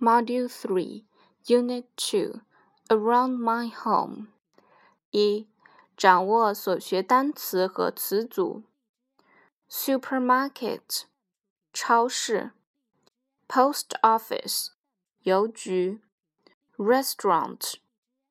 [0.00, 1.04] Module 3,
[1.46, 2.40] Unit 2,
[2.88, 4.28] Around My Home.
[5.10, 5.48] 一、
[5.96, 8.64] 掌握所学单词和词组。
[9.70, 11.04] Supermarket
[11.72, 12.50] 超市，
[13.48, 14.68] Post Office
[15.22, 16.02] 邮局，
[16.76, 17.74] Restaurant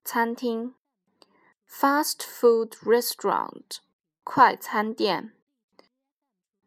[0.03, 0.75] 餐厅，
[1.67, 3.77] Fast Food Restaurant
[4.23, 5.33] 快餐店，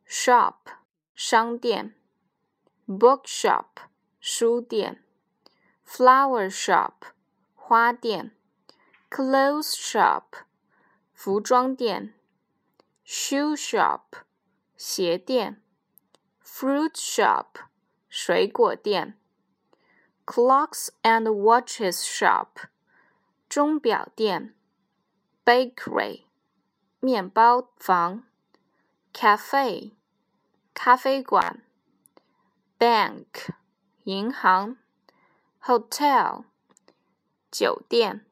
[0.09, 0.57] Shop
[1.15, 1.95] 商店，
[2.87, 3.67] Bookshop
[4.27, 5.05] 书店，
[5.87, 6.95] flower shop，
[7.55, 8.35] 花店，
[9.11, 10.25] clothes shop，
[11.13, 12.15] 服装店，
[13.05, 14.01] shoe shop，
[14.79, 15.61] 鞋店，
[16.43, 17.49] fruit shop，
[18.09, 19.19] 水果店，
[20.25, 22.49] clocks and watches shop，
[23.51, 24.55] 钟表店，
[25.45, 26.23] bakery，
[27.01, 28.25] 面包房，
[29.13, 29.93] cafe，
[30.73, 31.63] 咖啡馆，
[32.79, 33.53] bank。
[34.09, 34.77] 银行，
[35.63, 36.45] hotel，
[37.51, 38.25] 酒店，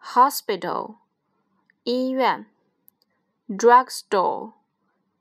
[0.00, 0.96] hospital，
[1.82, 2.46] 医院，
[3.48, 4.52] drugstore，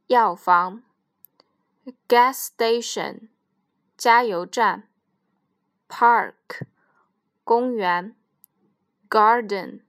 [0.07, 0.83] 药房，
[2.07, 3.29] gas station，
[3.97, 4.87] 加油站，
[5.89, 6.67] park，
[7.43, 8.15] 公园，
[9.09, 9.81] garden，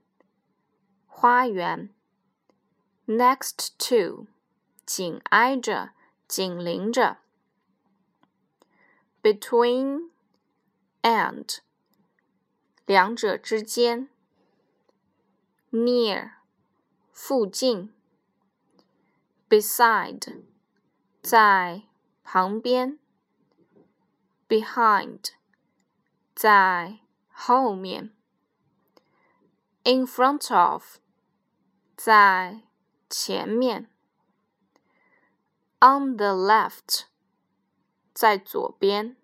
[1.07, 1.91] 花园，
[3.07, 4.27] next to，
[4.87, 5.91] 紧挨着，
[6.27, 7.19] 紧邻着。
[9.23, 10.11] between
[11.03, 11.59] and
[12.85, 14.09] 两者之间，
[15.71, 16.33] near
[17.13, 17.93] 附近，
[19.49, 20.43] beside
[21.23, 21.83] 在
[22.23, 22.99] 旁边，
[24.49, 25.31] behind
[26.35, 27.01] 在
[27.31, 28.13] 后面，
[29.83, 30.99] in front of
[31.97, 32.63] 在
[33.09, 33.91] 前面，
[35.81, 37.07] on the left
[38.21, 39.17] 在左边，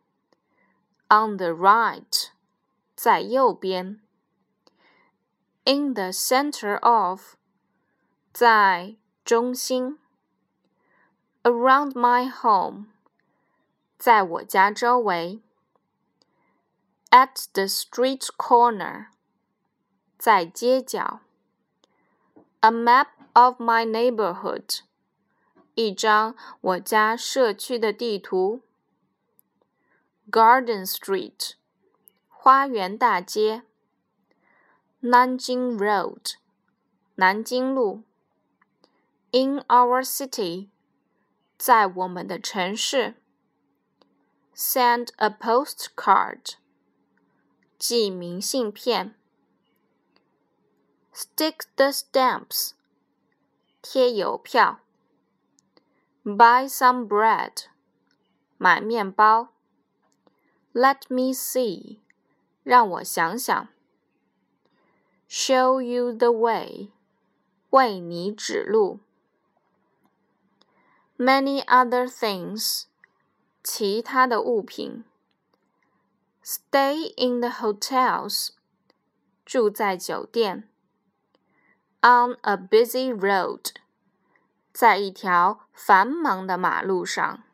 [1.08, 2.28] on the right，
[2.94, 4.00] 在右边，
[5.64, 7.36] in the center of，
[8.32, 9.98] 在中心，
[11.42, 12.86] around my home，
[13.96, 15.40] 在我家周围，
[17.10, 19.06] at the street corner，
[20.18, 21.20] 在街角，
[22.60, 24.80] a map of my neighborhood，
[25.74, 28.60] 一张我家社区的地图。
[30.30, 31.54] Garden Street，
[32.28, 33.62] 花园大街。
[35.02, 36.34] Nanjing Road，
[37.16, 38.02] 南京路。
[39.32, 40.68] In our city，
[41.58, 43.14] 在我们的城市。
[44.54, 46.56] Send a postcard，
[47.78, 49.14] 寄明信片。
[51.14, 52.72] Stick the stamps，
[53.80, 54.80] 贴邮票。
[56.24, 57.64] Buy some bread，
[58.58, 59.48] 买面包。
[60.76, 61.98] Let me see，
[62.62, 63.68] 让我想想。
[65.28, 66.90] Show you the way，
[67.70, 69.00] 为你指路。
[71.18, 72.84] Many other things，
[73.62, 75.04] 其他的物品。
[76.44, 78.50] Stay in the hotels，
[79.44, 80.68] 住在酒店。
[82.00, 83.70] On a busy road，
[84.72, 87.44] 在一条繁忙的马路上。